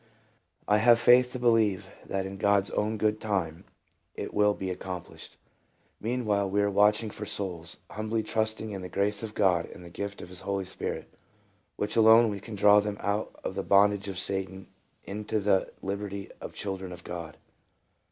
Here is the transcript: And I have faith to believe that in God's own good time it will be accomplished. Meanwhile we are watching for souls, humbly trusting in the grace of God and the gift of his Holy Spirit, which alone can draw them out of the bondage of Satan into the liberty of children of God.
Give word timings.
And 0.67 0.77
I 0.77 0.77
have 0.79 0.99
faith 0.99 1.31
to 1.31 1.37
believe 1.37 1.91
that 2.07 2.25
in 2.25 2.37
God's 2.37 2.71
own 2.71 2.97
good 2.97 3.19
time 3.21 3.65
it 4.15 4.33
will 4.33 4.55
be 4.55 4.71
accomplished. 4.71 5.37
Meanwhile 5.99 6.49
we 6.49 6.59
are 6.63 6.71
watching 6.71 7.11
for 7.11 7.27
souls, 7.27 7.77
humbly 7.87 8.23
trusting 8.23 8.71
in 8.71 8.81
the 8.81 8.89
grace 8.89 9.21
of 9.21 9.35
God 9.35 9.67
and 9.67 9.85
the 9.85 9.91
gift 9.91 10.19
of 10.19 10.29
his 10.29 10.41
Holy 10.41 10.65
Spirit, 10.65 11.13
which 11.75 11.95
alone 11.95 12.39
can 12.39 12.55
draw 12.55 12.79
them 12.79 12.97
out 12.99 13.39
of 13.43 13.53
the 13.53 13.61
bondage 13.61 14.07
of 14.07 14.17
Satan 14.17 14.69
into 15.03 15.39
the 15.39 15.71
liberty 15.83 16.31
of 16.41 16.55
children 16.55 16.91
of 16.91 17.03
God. 17.03 17.37